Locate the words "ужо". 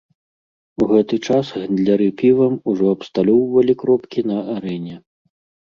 2.75-2.85